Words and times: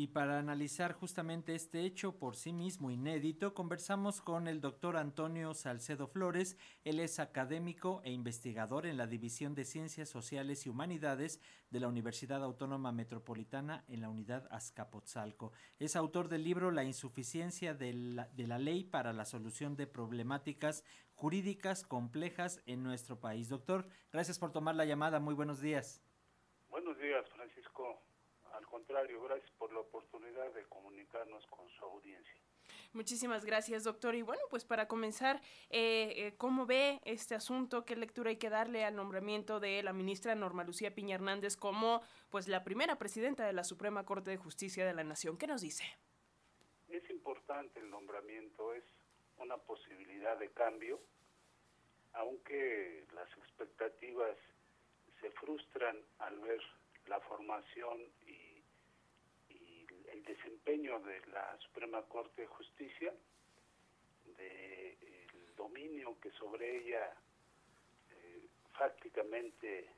Y 0.00 0.06
para 0.06 0.38
analizar 0.38 0.94
justamente 0.94 1.54
este 1.54 1.84
hecho 1.84 2.18
por 2.18 2.34
sí 2.34 2.54
mismo 2.54 2.90
inédito, 2.90 3.52
conversamos 3.52 4.22
con 4.22 4.48
el 4.48 4.62
doctor 4.62 4.96
Antonio 4.96 5.52
Salcedo 5.52 6.06
Flores. 6.06 6.56
Él 6.84 7.00
es 7.00 7.20
académico 7.20 8.00
e 8.02 8.10
investigador 8.10 8.86
en 8.86 8.96
la 8.96 9.06
División 9.06 9.54
de 9.54 9.66
Ciencias 9.66 10.08
Sociales 10.08 10.64
y 10.64 10.70
Humanidades 10.70 11.42
de 11.68 11.80
la 11.80 11.88
Universidad 11.88 12.42
Autónoma 12.42 12.92
Metropolitana 12.92 13.84
en 13.88 14.00
la 14.00 14.08
unidad 14.08 14.48
Azcapotzalco. 14.50 15.52
Es 15.78 15.96
autor 15.96 16.30
del 16.30 16.44
libro 16.44 16.70
La 16.70 16.84
insuficiencia 16.84 17.74
de 17.74 17.92
la, 17.92 18.24
de 18.28 18.46
la 18.46 18.58
ley 18.58 18.84
para 18.84 19.12
la 19.12 19.26
solución 19.26 19.76
de 19.76 19.86
problemáticas 19.86 20.82
jurídicas 21.12 21.82
complejas 21.82 22.62
en 22.64 22.82
nuestro 22.82 23.20
país. 23.20 23.50
Doctor, 23.50 23.86
gracias 24.10 24.38
por 24.38 24.50
tomar 24.50 24.76
la 24.76 24.86
llamada. 24.86 25.20
Muy 25.20 25.34
buenos 25.34 25.60
días. 25.60 26.02
Buenos 26.70 26.98
días, 26.98 27.28
Francisco. 27.36 28.00
Al 28.60 28.66
contrario, 28.66 29.22
gracias 29.22 29.50
por 29.52 29.72
la 29.72 29.80
oportunidad 29.80 30.52
de 30.52 30.64
comunicarnos 30.64 31.46
con 31.46 31.66
su 31.70 31.82
audiencia. 31.82 32.34
Muchísimas 32.92 33.46
gracias, 33.46 33.84
doctor. 33.84 34.14
Y 34.14 34.20
bueno, 34.20 34.42
pues 34.50 34.66
para 34.66 34.86
comenzar, 34.86 35.40
eh, 35.70 36.12
eh, 36.14 36.34
¿cómo 36.36 36.66
ve 36.66 37.00
este 37.06 37.34
asunto? 37.34 37.86
¿Qué 37.86 37.96
lectura 37.96 38.28
hay 38.28 38.36
que 38.36 38.50
darle 38.50 38.84
al 38.84 38.96
nombramiento 38.96 39.60
de 39.60 39.82
la 39.82 39.94
ministra 39.94 40.34
Norma 40.34 40.62
Lucía 40.62 40.94
Piña 40.94 41.14
Hernández 41.14 41.56
como 41.56 42.02
pues 42.28 42.48
la 42.48 42.62
primera 42.62 42.98
presidenta 42.98 43.46
de 43.46 43.54
la 43.54 43.64
Suprema 43.64 44.04
Corte 44.04 44.30
de 44.30 44.36
Justicia 44.36 44.84
de 44.84 44.92
la 44.92 45.04
Nación? 45.04 45.38
¿Qué 45.38 45.46
nos 45.46 45.62
dice? 45.62 45.84
Es 46.90 47.08
importante 47.08 47.80
el 47.80 47.88
nombramiento, 47.88 48.74
es 48.74 48.84
una 49.38 49.56
posibilidad 49.56 50.38
de 50.38 50.50
cambio, 50.50 51.00
aunque 52.12 53.06
las 53.14 53.30
expectativas 53.38 54.36
se 55.22 55.30
frustran 55.30 55.96
al 56.18 56.38
ver 56.40 56.60
la 57.06 57.20
formación 57.20 58.00
y, 58.26 58.49
el 60.12 60.24
desempeño 60.24 60.98
de 61.00 61.20
la 61.32 61.56
Suprema 61.58 62.02
Corte 62.02 62.42
de 62.42 62.48
Justicia, 62.48 63.12
del 64.36 65.56
dominio 65.56 66.16
que 66.20 66.30
sobre 66.32 66.78
ella 66.78 67.14
eh, 68.10 68.46
fácticamente 68.72 69.90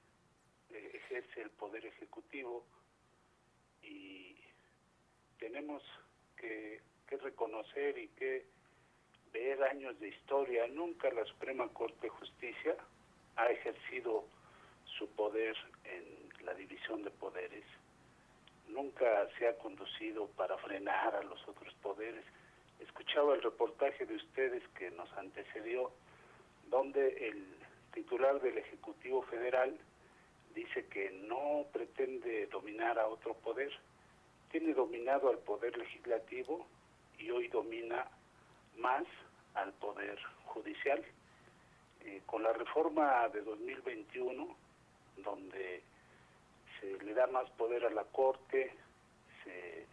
eh, 0.70 0.90
ejerce 0.94 1.42
el 1.42 1.50
Poder 1.50 1.86
Ejecutivo 1.86 2.64
y 3.82 4.36
tenemos 5.38 5.82
que 6.36 6.80
reconocer 7.10 7.98
y 7.98 8.08
que 8.08 8.46
ver 9.32 9.62
años 9.64 9.98
de 10.00 10.08
historia. 10.08 10.66
Nunca 10.68 11.10
la 11.10 11.24
Suprema 11.24 11.68
Corte 11.68 12.02
de 12.02 12.08
Justicia 12.08 12.76
ha 13.36 13.46
ejercido 13.46 14.24
su 14.84 15.08
poder 15.10 15.56
en 15.84 16.44
la 16.44 16.54
división 16.54 17.02
de 17.02 17.10
poderes. 17.10 17.64
Nunca 18.72 19.28
se 19.38 19.46
ha 19.46 19.56
conducido 19.58 20.26
para 20.28 20.56
frenar 20.58 21.14
a 21.14 21.22
los 21.22 21.46
otros 21.46 21.72
poderes. 21.82 22.24
Escuchaba 22.80 23.34
el 23.34 23.42
reportaje 23.42 24.06
de 24.06 24.16
ustedes 24.16 24.62
que 24.78 24.90
nos 24.90 25.12
antecedió, 25.12 25.92
donde 26.68 27.28
el 27.28 27.46
titular 27.92 28.40
del 28.40 28.58
Ejecutivo 28.58 29.22
Federal 29.22 29.78
dice 30.54 30.86
que 30.86 31.10
no 31.28 31.66
pretende 31.72 32.46
dominar 32.46 32.98
a 32.98 33.06
otro 33.08 33.34
poder, 33.34 33.72
tiene 34.50 34.74
dominado 34.74 35.30
al 35.30 35.38
poder 35.38 35.76
legislativo 35.76 36.66
y 37.18 37.30
hoy 37.30 37.48
domina 37.48 38.08
más 38.76 39.04
al 39.54 39.72
poder 39.74 40.18
judicial. 40.46 41.04
Eh, 42.04 42.20
con 42.26 42.42
la 42.42 42.52
reforma 42.52 43.28
de 43.28 43.42
2021 43.42 44.56
donde 45.18 45.82
se 46.82 47.04
le 47.04 47.14
da 47.14 47.26
más 47.28 47.48
poder 47.52 47.86
a 47.86 47.90
la 47.90 48.04
Corte, 48.04 48.72
se 49.44 49.86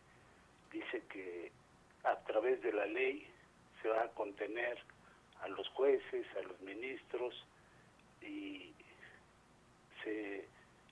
dice 0.72 1.04
que 1.10 1.52
a 2.04 2.16
través 2.26 2.62
de 2.62 2.74
la 2.74 2.86
ley 2.86 3.28
se 3.82 3.90
va 3.90 4.04
a 4.04 4.10
contener 4.10 4.78
a 5.42 5.48
los 5.48 5.68
jueces, 5.70 6.26
a 6.38 6.42
los 6.42 6.60
ministros 6.62 7.46
y 8.22 8.74
se 10.04 10.46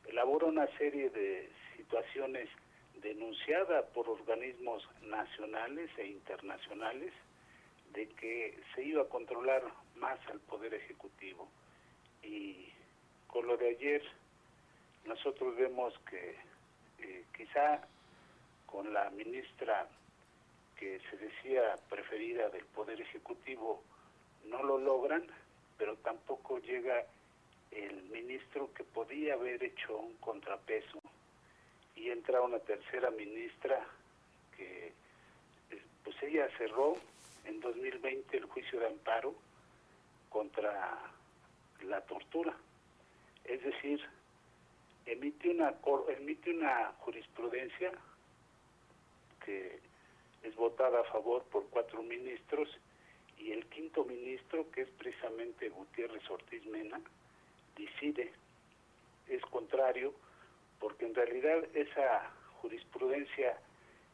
elabora 0.08 0.46
una 0.46 0.68
serie 0.78 1.10
de 1.10 1.50
situaciones 1.76 2.50
denunciadas 3.02 3.86
por 3.94 4.10
organismos 4.10 4.88
nacionales 5.02 5.90
e 5.98 6.08
internacionales 6.08 7.14
de 7.94 8.08
que 8.10 8.58
se 8.76 8.84
iba 8.84 9.04
a 9.04 9.10
controlar 9.10 9.64
más 9.96 10.20
al 10.28 10.40
poder 10.42 10.74
ejecutivo. 10.74 11.50
Y 12.24 12.70
con 13.28 13.48
lo 13.48 13.58
de 13.58 13.70
ayer, 13.70 14.04
nosotros 15.08 15.56
vemos 15.56 15.94
que 16.10 16.36
eh, 17.00 17.26
quizá 17.36 17.82
con 18.66 18.94
la 18.94 19.10
ministra 19.12 19.88
que 20.76 21.00
se 21.10 21.18
decía 21.18 21.76
preferida 21.90 22.50
del 22.50 22.66
Poder 22.66 23.02
Ejecutivo 23.02 23.82
no 24.46 24.62
lo 24.64 24.78
logran, 24.78 25.26
pero 25.78 25.96
tampoco 25.98 26.60
llega 26.60 27.06
el 27.72 28.04
ministro 28.04 28.72
que 28.74 28.84
podía 28.84 29.34
haber 29.34 29.64
hecho 29.64 29.98
un 29.98 30.16
contrapeso. 30.18 31.00
Y 31.96 32.10
entra 32.12 32.42
una 32.42 32.60
tercera 32.60 33.10
ministra 33.10 33.84
que 34.56 34.94
pues 36.04 36.16
ella 36.24 36.48
cerró 36.58 36.96
en 37.46 37.60
2020 37.60 38.38
el 38.38 38.46
juicio 38.46 38.80
de 38.80 38.88
amparo 38.88 39.34
contra 40.30 41.00
la 41.82 42.02
tortura. 42.02 42.56
Es 43.44 43.64
decir, 43.64 44.02
emite 45.08 45.50
una, 45.50 45.74
emite 46.10 46.52
una 46.52 46.94
jurisprudencia 47.00 47.92
que 49.44 49.80
es 50.44 50.56
votada 50.56 51.00
a 51.00 51.04
favor 51.06 51.44
por 51.46 51.66
cuatro 51.70 52.04
ministros 52.04 52.70
y 53.38 53.52
el 53.52 53.66
quinto 53.68 54.04
ministro, 54.04 54.70
que 54.72 54.82
es 54.82 54.90
precisamente 54.90 55.70
Gutiérrez 55.70 56.30
Ortiz 56.30 56.66
Mena, 56.66 57.00
decide, 57.76 58.34
es 59.28 59.42
contrario, 59.44 60.14
porque 60.80 61.06
en 61.06 61.16
realidad 61.16 61.64
esa 61.74 62.30
jurisprudencia 62.62 63.58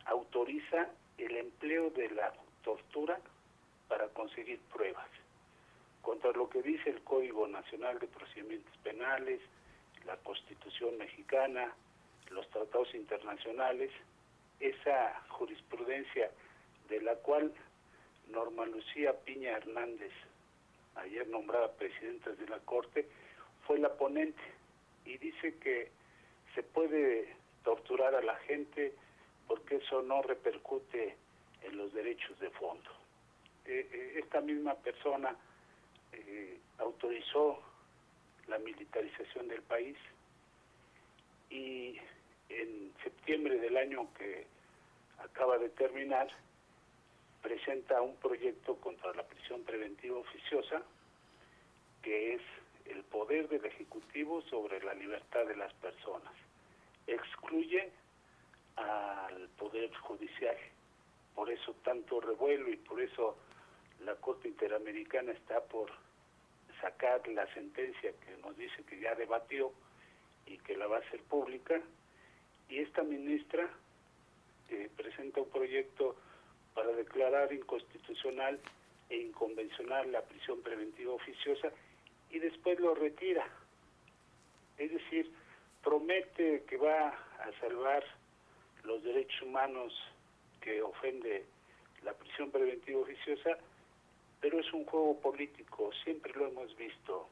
autoriza 0.06 0.90
el 1.18 1.38
empleo 1.38 1.90
de 1.92 2.10
la 2.10 2.34
tortura 2.64 3.20
para 3.88 4.08
conseguir 4.10 4.60
pruebas. 4.72 5.08
Contra 6.02 6.32
lo 6.32 6.50
que 6.50 6.62
dice 6.62 6.90
el 6.90 7.02
Código 7.04 7.48
Nacional 7.48 7.98
de 8.00 8.08
Procedimientos 8.08 8.76
Penales, 8.84 9.40
la 10.06 10.18
Constitución 10.18 10.73
mexicana, 10.92 11.74
los 12.32 12.50
tratados 12.50 12.94
internacionales, 12.94 13.92
esa 14.60 15.22
jurisprudencia 15.30 16.32
de 16.90 17.02
la 17.02 17.16
cual 17.16 17.54
Norma 18.30 18.66
Lucía 18.66 19.14
Piña 19.26 19.52
Hernández, 19.52 20.12
ayer 20.96 21.28
nombrada 21.28 21.72
presidenta 21.74 22.32
de 22.32 22.48
la 22.48 22.60
Corte, 22.60 23.08
fue 23.66 23.80
la 23.80 23.94
ponente 23.94 24.42
y 25.06 25.18
dice 25.18 25.58
que 25.58 25.92
se 26.56 26.64
puede 26.64 27.36
torturar 27.64 28.16
a 28.16 28.22
la 28.22 28.36
gente 28.38 28.94
porque 29.48 29.78
eso 29.78 30.02
no 30.02 30.22
repercute 30.22 31.18
en 31.62 31.78
los 31.78 31.94
derechos 31.94 32.40
de 32.40 32.50
fondo. 32.52 32.90
Eh, 33.66 33.88
eh, 33.92 34.20
esta 34.20 34.42
misma 34.42 34.76
persona 34.76 35.36
eh, 36.12 36.60
autorizó 36.80 37.62
la 38.48 38.58
militarización 38.60 39.48
del 39.48 39.62
país 39.62 39.98
y 41.54 42.00
en 42.50 42.92
septiembre 43.04 43.60
del 43.60 43.78
año 43.78 44.12
que 44.18 44.48
acaba 45.20 45.58
de 45.60 45.70
terminar 45.70 46.28
presenta 47.44 48.02
un 48.02 48.16
proyecto 48.16 48.76
contra 48.78 49.14
la 49.14 49.24
prisión 49.24 49.64
preventiva 49.64 50.18
oficiosa 50.18 50.82
que 52.02 52.34
es 52.34 52.42
el 52.86 53.04
poder 53.04 53.48
del 53.50 53.66
Ejecutivo 53.66 54.42
sobre 54.50 54.82
la 54.84 54.94
libertad 54.94 55.46
de 55.46 55.56
las 55.56 55.72
personas. 55.76 56.34
Excluye 57.06 57.92
al 58.76 59.48
Poder 59.58 59.94
Judicial. 59.96 60.58
Por 61.36 61.50
eso 61.50 61.74
tanto 61.84 62.20
revuelo 62.20 62.70
y 62.70 62.78
por 62.78 63.00
eso 63.00 63.38
la 64.04 64.16
Corte 64.16 64.48
Interamericana 64.48 65.32
está 65.32 65.64
por 65.64 65.92
sacar 66.82 67.26
la 67.28 67.46
sentencia 67.54 68.12
que 68.26 68.38
nos 68.42 68.58
dice 68.58 68.84
que 68.84 69.00
ya 69.00 69.16
debatió 69.16 69.72
y 70.46 70.58
que 70.60 70.78
la 70.78 70.88
va 70.88 70.98
a 70.98 71.00
hacer 71.00 71.22
pública. 71.24 71.82
Y 72.70 72.80
esta 72.80 73.04
ministra 73.04 73.70
eh, 74.70 74.90
presenta 74.96 75.42
un 75.42 75.50
proyecto 75.50 76.16
para 76.74 76.92
declarar 76.92 77.52
inconstitucional 77.54 78.60
e 79.10 79.18
inconvencional 79.18 80.12
la 80.12 80.22
prisión 80.22 80.62
preventiva 80.62 81.14
oficiosa 81.14 81.70
y 82.32 82.40
después 82.40 82.80
lo 82.80 82.96
retira. 82.96 83.46
Es 84.78 84.92
decir, 84.92 85.32
promete 85.84 86.64
que 86.68 86.78
va 86.78 87.10
a 87.10 87.60
salvar 87.60 88.04
los 88.84 89.04
derechos 89.04 89.42
humanos 89.44 89.94
que 90.62 90.82
ofende 90.82 91.46
la 92.04 92.14
prisión 92.14 92.50
preventiva 92.52 93.00
oficiosa 93.00 93.58
pero 94.44 94.60
es 94.60 94.74
un 94.74 94.84
juego 94.84 95.18
político, 95.22 95.90
siempre 96.04 96.34
lo 96.34 96.48
hemos 96.48 96.76
visto. 96.76 97.30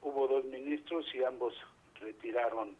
Hubo 0.00 0.26
dos 0.26 0.46
ministros 0.46 1.04
y 1.14 1.22
ambos 1.22 1.52
retiraron 2.02 2.76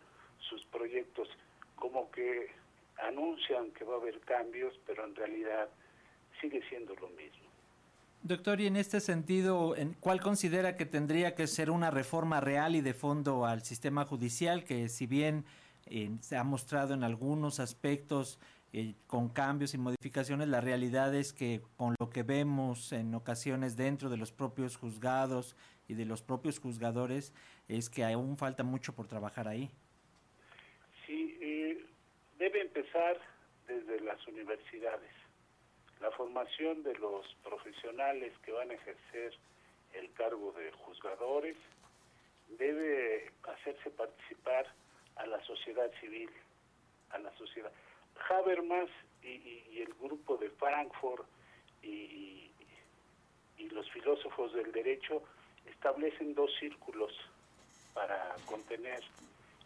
sus 0.49 0.65
proyectos, 0.67 1.29
como 1.77 2.11
que 2.11 2.51
anuncian 3.09 3.71
que 3.73 3.85
va 3.85 3.95
a 3.95 3.99
haber 3.99 4.21
cambios, 4.21 4.75
pero 4.87 5.05
en 5.05 5.15
realidad 5.15 5.69
sigue 6.41 6.63
siendo 6.69 6.95
lo 6.97 7.09
mismo. 7.09 7.43
Doctor, 8.23 8.61
y 8.61 8.67
en 8.67 8.77
este 8.77 9.01
sentido, 9.01 9.75
¿cuál 9.99 10.21
considera 10.21 10.77
que 10.77 10.87
tendría 10.87 11.35
que 11.35 11.49
ser 11.49 11.71
una 11.71 11.91
reforma 11.91 12.41
real 12.41 12.77
y 12.77 12.81
de 12.81 12.95
fondo 12.95 13.47
al 13.47 13.63
sistema 13.63 14.05
judicial, 14.05 14.63
que 14.63 14.89
si 14.89 15.07
bien 15.07 15.45
eh, 15.87 16.11
se 16.21 16.37
ha 16.37 16.45
mostrado 16.45 16.95
en 16.95 17.03
algunos 17.03 17.59
aspectos 17.59 18.39
eh, 18.73 18.95
con 19.07 19.29
cambios 19.29 19.75
y 19.75 19.79
modificaciones, 19.79 20.49
la 20.49 20.61
realidad 20.61 21.15
es 21.15 21.33
que 21.33 21.61
con 21.77 21.95
lo 21.99 22.11
que 22.11 22.23
vemos 22.23 22.93
en 22.93 23.15
ocasiones 23.15 23.77
dentro 23.77 24.09
de 24.09 24.17
los 24.17 24.33
propios 24.33 24.77
juzgados 24.77 25.57
y 25.89 25.95
de 25.95 26.05
los 26.05 26.23
propios 26.23 26.59
juzgadores, 26.59 27.35
es 27.69 27.91
que 27.91 28.05
aún 28.05 28.37
falta 28.37 28.63
mucho 28.63 28.95
por 28.95 29.07
trabajar 29.07 29.49
ahí. 29.49 29.71
Sí, 31.07 31.39
eh, 31.41 31.85
debe 32.39 32.63
empezar 32.63 33.19
desde 33.67 34.01
las 34.01 34.27
universidades 34.27 35.11
la 36.03 36.11
formación 36.11 36.83
de 36.83 36.95
los 36.97 37.25
profesionales 37.45 38.33
que 38.45 38.51
van 38.51 38.71
a 38.71 38.75
ejercer 38.75 39.39
el 39.95 40.13
cargo 40.15 40.53
de 40.53 40.73
juzgadores 40.73 41.57
debe 42.59 43.31
hacerse 43.45 43.89
participar 43.91 44.67
a 45.17 45.27
la 45.27 45.41
sociedad 45.45 45.91
civil, 46.01 46.29
a 47.11 47.19
la 47.19 47.33
sociedad. 47.37 47.71
Habermas 48.29 48.88
y, 49.23 49.81
el 49.81 49.94
grupo 49.94 50.37
de 50.37 50.50
Frankfurt 50.50 51.26
y, 51.82 52.50
y 53.59 53.69
los 53.70 53.91
filósofos 53.91 54.53
del 54.55 54.73
derecho 54.73 55.23
establecen 55.67 56.35
dos 56.35 56.50
círculos 56.59 57.12
para 57.94 58.35
contener 58.47 59.03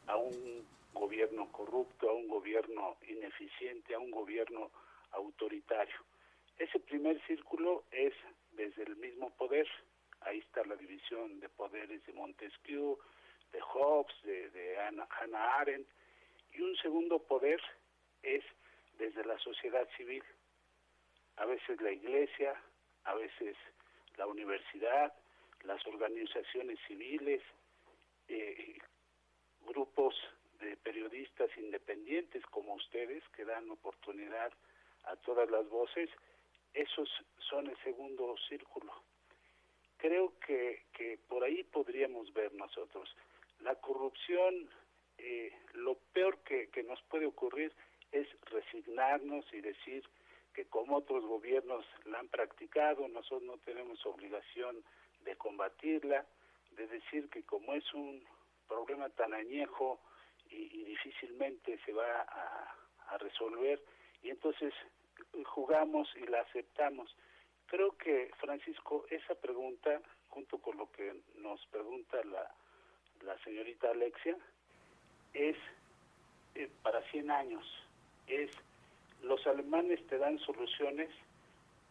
a 0.06 0.16
un 0.16 0.66
gobierno 0.92 1.50
corrupto, 1.52 2.10
a 2.10 2.14
un 2.14 2.28
gobierno 2.28 2.96
ineficiente, 3.08 3.94
a 3.94 3.98
un 3.98 4.10
gobierno 4.10 4.70
autoritario. 5.12 5.96
Ese 6.58 6.80
primer 6.80 7.20
círculo 7.26 7.84
es 7.90 8.14
desde 8.52 8.84
el 8.84 8.96
mismo 8.96 9.30
poder, 9.30 9.68
ahí 10.22 10.38
está 10.38 10.64
la 10.64 10.76
división 10.76 11.38
de 11.40 11.48
poderes 11.50 12.04
de 12.06 12.12
Montesquieu, 12.14 12.98
de 13.52 13.60
Hobbes, 13.60 14.14
de, 14.24 14.78
Hannah 14.78 15.58
Arendt, 15.58 15.88
y 16.54 16.62
un 16.62 16.74
segundo 16.76 17.18
poder 17.18 17.60
es 18.26 18.44
desde 18.98 19.24
la 19.24 19.38
sociedad 19.38 19.88
civil, 19.96 20.22
a 21.36 21.46
veces 21.46 21.80
la 21.80 21.92
iglesia, 21.92 22.54
a 23.04 23.14
veces 23.14 23.56
la 24.16 24.26
universidad, 24.26 25.12
las 25.64 25.86
organizaciones 25.86 26.78
civiles, 26.86 27.42
eh, 28.28 28.78
grupos 29.66 30.14
de 30.60 30.76
periodistas 30.78 31.50
independientes 31.58 32.44
como 32.46 32.74
ustedes 32.74 33.22
que 33.34 33.44
dan 33.44 33.70
oportunidad 33.70 34.52
a 35.04 35.16
todas 35.16 35.50
las 35.50 35.68
voces 35.68 36.10
esos 36.76 37.08
son 37.48 37.66
el 37.68 37.76
segundo 37.78 38.36
círculo. 38.48 38.92
Creo 39.96 40.38
que, 40.40 40.84
que 40.92 41.18
por 41.26 41.42
ahí 41.42 41.64
podríamos 41.64 42.32
ver 42.34 42.52
nosotros. 42.52 43.08
La 43.60 43.74
corrupción, 43.76 44.68
eh, 45.16 45.52
lo 45.72 45.94
peor 46.12 46.38
que, 46.40 46.68
que 46.68 46.82
nos 46.82 47.00
puede 47.04 47.24
ocurrir 47.24 47.72
es 48.20 48.28
resignarnos 48.50 49.44
y 49.52 49.60
decir 49.60 50.02
que 50.54 50.64
como 50.66 50.96
otros 50.96 51.24
gobiernos 51.24 51.84
la 52.06 52.18
han 52.18 52.28
practicado, 52.28 53.06
nosotros 53.08 53.42
no 53.42 53.58
tenemos 53.58 54.04
obligación 54.06 54.82
de 55.24 55.36
combatirla, 55.36 56.24
de 56.70 56.86
decir 56.86 57.28
que 57.28 57.42
como 57.42 57.74
es 57.74 57.92
un 57.94 58.24
problema 58.68 59.08
tan 59.10 59.34
añejo 59.34 60.00
y, 60.50 60.84
difícilmente 60.84 61.78
se 61.84 61.92
va 61.92 62.22
a, 62.22 63.18
resolver, 63.18 63.80
y 64.22 64.30
entonces 64.30 64.74
jugamos 65.44 66.08
y 66.16 66.26
la 66.26 66.40
aceptamos. 66.40 67.14
Creo 67.66 67.96
que, 67.96 68.30
Francisco, 68.40 69.06
esa 69.10 69.34
pregunta, 69.36 70.00
junto 70.28 70.58
con 70.58 70.76
lo 70.76 70.90
que 70.90 71.14
nos 71.36 71.64
pregunta 71.66 72.22
la, 72.24 72.50
la 73.22 73.38
señorita 73.44 73.90
Alexia, 73.90 74.36
es 75.32 75.56
eh, 76.56 76.70
para 76.82 77.02
100 77.10 77.30
años. 77.30 77.85
Es, 78.26 78.50
los 79.22 79.46
alemanes 79.46 80.04
te 80.06 80.18
dan 80.18 80.38
soluciones 80.40 81.10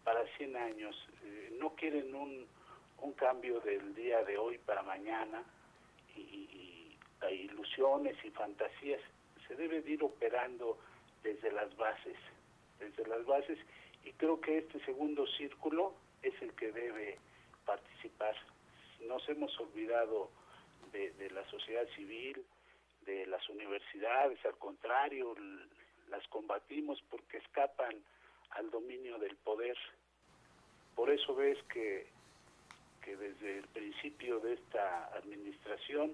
para 0.03 0.25
100 0.37 0.55
años. 0.55 0.95
Eh, 1.23 1.57
no 1.59 1.75
quieren 1.75 2.13
un, 2.13 2.45
un 3.01 3.13
cambio 3.13 3.59
del 3.61 3.93
día 3.95 4.23
de 4.23 4.37
hoy 4.37 4.57
para 4.59 4.83
mañana 4.83 5.43
y, 6.15 6.19
y, 6.21 6.97
y 7.29 7.33
ilusiones 7.33 8.15
y 8.23 8.29
fantasías. 8.31 9.01
Se 9.47 9.55
debe 9.55 9.81
de 9.81 9.91
ir 9.91 10.03
operando 10.03 10.77
desde 11.23 11.51
las 11.51 11.75
bases 11.77 12.17
desde 12.79 13.07
las 13.07 13.25
bases 13.25 13.57
y 14.03 14.11
creo 14.13 14.39
que 14.39 14.59
este 14.59 14.83
segundo 14.85 15.25
círculo 15.27 15.93
es 16.21 16.33
el 16.41 16.53
que 16.53 16.71
debe 16.71 17.17
participar. 17.65 18.35
Nos 19.07 19.27
hemos 19.29 19.57
olvidado 19.59 20.29
de, 20.91 21.29
la 21.31 21.45
sociedad 21.49 21.85
civil, 21.95 22.45
de 23.05 23.25
las 23.25 23.47
universidades, 23.49 24.43
al 24.45 24.57
contrario, 24.57 25.35
las 26.09 26.25
combatimos 26.27 27.01
porque 27.09 27.37
escapan 27.37 27.95
al 28.51 28.69
dominio 28.69 29.17
del 29.17 29.35
poder. 29.37 29.77
Por 30.95 31.09
eso 31.09 31.35
ves 31.35 31.57
que, 31.63 32.07
que 33.01 33.17
desde 33.17 33.59
el 33.59 33.67
principio 33.67 34.39
de 34.39 34.53
esta 34.53 35.05
administración 35.15 36.13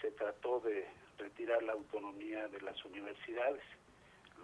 se 0.00 0.10
trató 0.12 0.60
de 0.60 0.86
retirar 1.18 1.62
la 1.62 1.72
autonomía 1.72 2.48
de 2.48 2.60
las 2.60 2.84
universidades. 2.84 3.62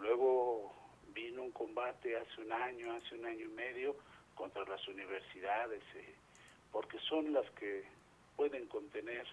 Luego 0.00 0.74
vino 1.14 1.42
un 1.42 1.52
combate 1.52 2.16
hace 2.16 2.40
un 2.40 2.52
año, 2.52 2.92
hace 2.92 3.14
un 3.14 3.26
año 3.26 3.44
y 3.44 3.48
medio 3.48 3.96
contra 4.34 4.64
las 4.64 4.86
universidades, 4.88 5.82
eh, 5.94 6.14
porque 6.72 6.98
son 7.00 7.32
las 7.32 7.48
que 7.52 7.84
pueden 8.36 8.66
contener 8.66 9.26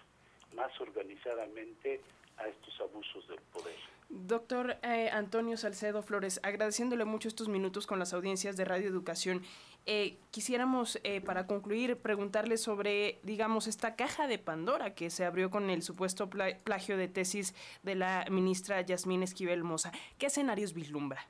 más 0.54 0.80
organizadamente 0.80 2.00
a 2.36 2.48
estos 2.48 2.80
abusos 2.80 3.26
del 3.28 3.40
poder. 3.52 3.91
Doctor 4.12 4.76
eh, 4.82 5.08
Antonio 5.10 5.56
Salcedo 5.56 6.02
Flores, 6.02 6.38
agradeciéndole 6.42 7.04
mucho 7.04 7.28
estos 7.28 7.48
minutos 7.48 7.86
con 7.86 7.98
las 7.98 8.12
audiencias 8.12 8.56
de 8.56 8.64
Radio 8.64 8.88
Educación, 8.88 9.42
eh, 9.86 10.18
quisiéramos 10.30 11.00
para 11.24 11.48
concluir 11.48 11.96
preguntarle 11.96 12.56
sobre, 12.56 13.18
digamos, 13.24 13.66
esta 13.66 13.96
caja 13.96 14.28
de 14.28 14.38
Pandora 14.38 14.94
que 14.94 15.10
se 15.10 15.24
abrió 15.24 15.50
con 15.50 15.70
el 15.70 15.82
supuesto 15.82 16.30
plagio 16.30 16.96
de 16.96 17.08
tesis 17.08 17.54
de 17.82 17.96
la 17.96 18.24
ministra 18.30 18.80
Yasmín 18.82 19.24
Esquivel 19.24 19.64
Moza. 19.64 19.90
¿Qué 20.18 20.26
escenarios 20.26 20.72
vislumbra? 20.72 21.26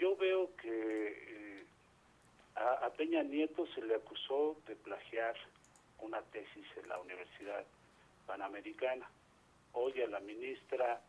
yo 0.00 0.16
veo 0.16 0.56
que 0.56 1.58
eh, 1.58 1.64
a, 2.56 2.88
Peña 2.96 3.22
Nieto 3.22 3.66
se 3.74 3.82
le 3.82 3.94
acusó 3.94 4.56
de 4.66 4.74
plagiar 4.74 5.36
una 6.00 6.22
tesis 6.22 6.66
en 6.82 6.88
la 6.88 6.98
Universidad 6.98 7.64
Panamericana. 8.26 9.08
Hoy 9.72 10.00
a 10.00 10.08
la 10.08 10.20
ministra 10.20 11.00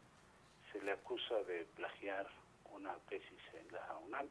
se 0.72 0.82
le 0.82 0.92
acusa 0.92 1.36
de 1.44 1.66
plagiar 1.76 2.28
una 2.72 2.96
tesis 3.10 3.42
en 3.54 3.72
la 3.72 3.98
UNAM. 4.06 4.28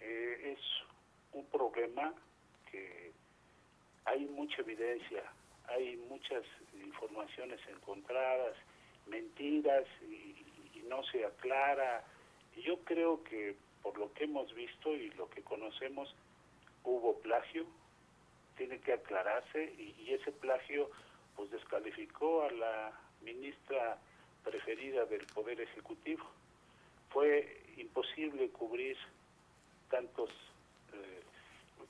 Eh, 0.00 0.56
es 0.56 0.60
un 1.32 1.46
problema 1.46 2.14
que 2.70 3.12
hay 4.04 4.26
mucha 4.26 4.62
evidencia, 4.62 5.22
hay 5.68 5.96
muchas 6.08 6.44
informaciones 6.74 7.60
encontradas, 7.68 8.56
mentiras 9.06 9.84
y, 10.02 10.44
y 10.74 10.84
no 10.88 11.02
se 11.04 11.24
aclara 11.24 12.04
yo 12.60 12.78
creo 12.84 13.22
que 13.24 13.56
por 13.82 13.98
lo 13.98 14.12
que 14.12 14.24
hemos 14.24 14.52
visto 14.54 14.94
y 14.94 15.10
lo 15.10 15.28
que 15.30 15.42
conocemos, 15.42 16.14
hubo 16.84 17.18
plagio, 17.20 17.66
tiene 18.56 18.78
que 18.80 18.92
aclararse 18.92 19.72
y, 19.78 20.12
ese 20.12 20.30
plagio 20.30 20.90
pues 21.34 21.50
descalificó 21.50 22.42
a 22.42 22.50
la 22.50 22.92
ministra 23.22 23.98
preferida 24.44 25.04
del 25.06 25.26
Poder 25.26 25.60
Ejecutivo. 25.60 26.24
Fue 27.10 27.62
imposible 27.76 28.50
cubrir 28.50 28.96
tantos, 29.90 30.30
eh, 30.92 31.22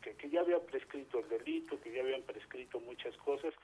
que, 0.03 0.17
que, 0.17 0.31
ya 0.31 0.41
había 0.41 0.61
prescrito 0.61 1.21
el 1.21 1.29
delito, 1.29 1.81
que 1.81 1.93
ya 1.93 2.03
habían 2.03 2.23
prescrito 2.23 2.81
muchas 2.81 3.17
cosas, 3.19 3.55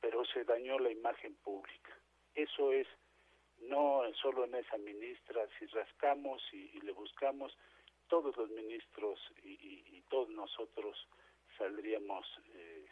pero 0.00 0.24
se 0.26 0.44
dañó 0.44 0.78
la 0.78 0.90
imagen 0.90 1.34
pública. 1.36 1.96
Eso 2.34 2.72
es 2.72 2.86
no 3.62 4.02
solo 4.22 4.44
en 4.44 4.54
esa 4.54 4.76
ministra, 4.78 5.46
si 5.58 5.66
rascamos 5.66 6.42
y, 6.52 6.80
le 6.80 6.92
buscamos, 6.92 7.56
todos 8.08 8.36
los 8.36 8.50
ministros 8.50 9.20
y, 9.42 10.02
todos 10.08 10.30
nosotros 10.30 10.96
saldríamos 11.58 12.24
eh, 12.54 12.86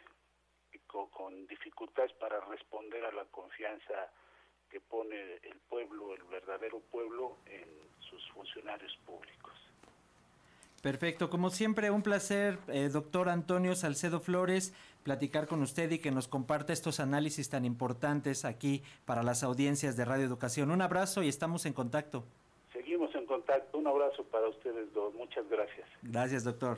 con, 0.85 1.47
dificultades 1.47 2.13
para 2.13 2.39
responder 2.41 3.03
a 3.05 3.11
la 3.11 3.25
confianza 3.25 4.11
que 4.69 4.79
pone 4.79 5.35
el 5.43 5.57
pueblo, 5.69 6.13
el 6.13 6.23
verdadero 6.23 6.79
pueblo, 6.91 7.37
en 7.45 7.67
sus 7.99 8.27
funcionarios 8.31 8.95
públicos. 9.05 9.53
Perfecto, 10.81 11.29
como 11.29 11.49
siempre, 11.49 11.89
un 11.91 12.03
placer, 12.03 12.59
eh, 12.67 12.89
doctor 12.89 13.29
Antonio 13.29 13.75
Salcedo 13.75 14.19
Flores, 14.19 14.73
platicar 15.03 15.47
con 15.47 15.61
usted 15.61 15.91
y 15.91 15.99
que 15.99 16.11
nos 16.11 16.27
comparta 16.27 16.71
estos 16.71 16.99
análisis 16.99 17.49
tan 17.49 17.65
importantes 17.65 18.45
aquí 18.45 18.83
para 19.05 19.23
las 19.23 19.43
audiencias 19.43 19.97
de 19.97 20.05
Radio 20.05 20.25
Educación. 20.25 20.71
Un 20.71 20.81
abrazo 20.81 21.23
y 21.23 21.27
estamos 21.27 21.65
en 21.65 21.73
contacto. 21.73 22.23
Seguimos 22.71 23.13
contacto. 23.27 23.77
Un 23.77 23.87
abrazo 23.87 24.23
para 24.25 24.47
ustedes 24.47 24.91
dos. 24.93 25.13
Muchas 25.13 25.47
gracias. 25.49 25.87
Gracias, 26.01 26.43
doctor. 26.43 26.77